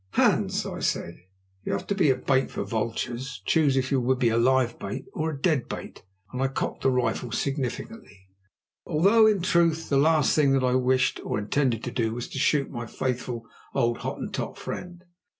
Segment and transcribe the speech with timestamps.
[0.13, 1.19] "Hans," I said,
[1.63, 4.79] "you have to be a bait for vultures; choose if you will be a live
[4.79, 6.01] bait or a dead bait,"
[6.33, 8.27] and I cocked the rifle significantly,
[8.83, 12.39] although, in truth, the last thing that I wished or intended to do was to
[12.39, 13.43] shoot my faithful
[13.75, 15.03] old Hottentot friend.